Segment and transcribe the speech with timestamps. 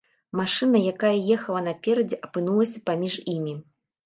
[0.37, 3.55] Машына, якая ехала наперадзе, апынулася паміж імі.